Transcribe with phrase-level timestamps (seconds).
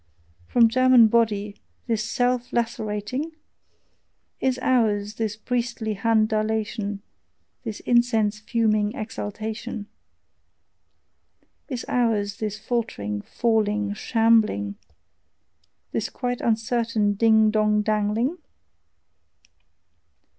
[0.47, 3.33] From German body, this self lacerating?
[4.39, 7.03] Is ours this priestly hand dilation,
[7.63, 9.85] This incense fuming exaltation?
[11.69, 14.73] Is ours this faltering, falling, shambling,
[15.91, 18.39] This quite uncertain ding dong dangling?